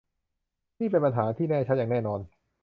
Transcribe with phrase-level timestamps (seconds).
[0.79, 2.19] นี่เป็นปัญหาที่แน่ชัดอย่างแน่นอน